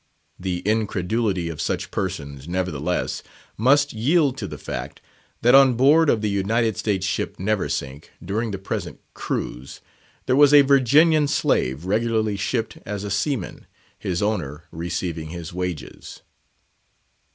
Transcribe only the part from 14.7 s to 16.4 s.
receiving his wages.